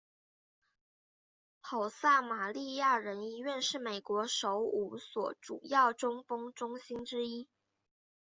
[1.59, 7.47] 好撒玛利亚人医院是美国首五所主要中风中心之一。